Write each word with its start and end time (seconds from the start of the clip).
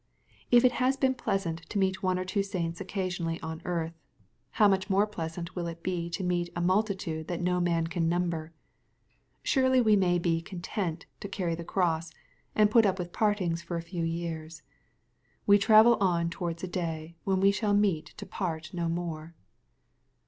If 0.49 0.65
it 0.65 0.71
has 0.71 0.97
been 0.97 1.13
pleasant 1.13 1.59
to 1.69 1.77
meet 1.77 2.01
one 2.01 2.17
or 2.17 2.25
two 2.25 2.41
saints 2.41 2.81
occasionally 2.81 3.39
on 3.41 3.61
earth, 3.65 3.93
how 4.53 4.67
much 4.67 4.89
more 4.89 5.05
plesant 5.05 5.55
will 5.55 5.67
it 5.67 5.83
be 5.83 6.09
to 6.09 6.23
meet 6.23 6.49
a" 6.55 6.61
multitude 6.71 7.27
that 7.27 7.39
no 7.39 7.59
man 7.59 7.85
can 7.85 8.09
number 8.09 8.45
1" 9.41 9.41
Surely 9.43 9.79
we 9.79 9.95
may 9.95 10.17
be 10.17 10.41
content 10.41 11.05
to 11.19 11.27
carry 11.29 11.53
the 11.53 11.63
cross, 11.63 12.11
and 12.55 12.71
put 12.71 12.87
up 12.87 12.97
with 12.97 13.13
partings 13.13 13.61
for 13.61 13.77
a 13.77 13.83
few 13.83 14.03
years. 14.03 14.63
We 15.45 15.59
travel 15.59 15.97
on 15.99 16.31
towards 16.31 16.63
a 16.63 16.67
day, 16.67 17.15
when 17.23 17.39
we 17.39 17.51
shall 17.51 17.75
meet 17.75 18.07
to 18.17 18.25
part 18.25 18.73
no 18.73 18.89
more. 18.89 19.35